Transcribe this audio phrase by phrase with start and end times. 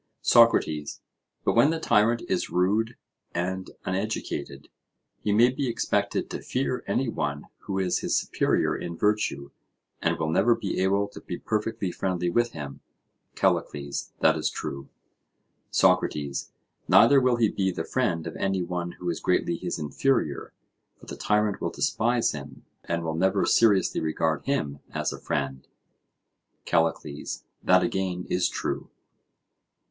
[0.23, 0.99] SOCRATES:
[1.45, 2.97] But when the tyrant is rude
[3.35, 4.69] and uneducated,
[5.19, 9.51] he may be expected to fear any one who is his superior in virtue,
[10.01, 12.79] and will never be able to be perfectly friendly with him.
[13.35, 14.89] CALLICLES: That is true.
[15.69, 16.51] SOCRATES:
[16.87, 20.51] Neither will he be the friend of any one who is greatly his inferior,
[20.99, 25.67] for the tyrant will despise him, and will never seriously regard him as a friend.
[26.65, 28.89] CALLICLES: That again is true.